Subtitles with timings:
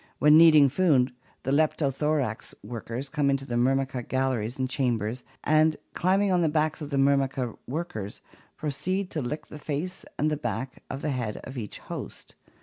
[0.17, 1.13] When needing food
[1.43, 6.51] the Leptothorax workers come into the Myrmica galleries and chambers, and, climbing on to the
[6.51, 8.19] backs of the Myrmica workers,
[8.57, 12.33] proceed to lick the face and the back of the head of each host.